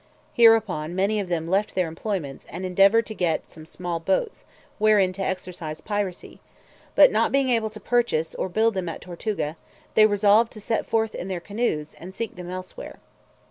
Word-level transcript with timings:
Hereupon, 0.33 0.95
many 0.95 1.19
of 1.19 1.27
them 1.27 1.47
left 1.47 1.75
their 1.75 1.87
employments, 1.87 2.47
and 2.49 2.65
endeavoured 2.65 3.05
to 3.05 3.13
get 3.13 3.51
some 3.51 3.67
small 3.67 3.99
boats, 3.99 4.45
wherein 4.79 5.13
to 5.13 5.21
exercise 5.21 5.79
piracy; 5.79 6.39
but 6.95 7.11
not 7.11 7.31
being 7.31 7.51
able 7.51 7.69
to 7.69 7.79
purchase, 7.79 8.33
or 8.33 8.49
build 8.49 8.73
them 8.73 8.89
at 8.89 9.01
Tortuga, 9.01 9.57
they 9.93 10.07
resolved 10.07 10.51
to 10.53 10.59
set 10.59 10.87
forth 10.87 11.13
in 11.13 11.27
their 11.27 11.39
canoes, 11.39 11.93
and 11.99 12.15
seek 12.15 12.35
them 12.35 12.49
elsewhere. 12.49 12.97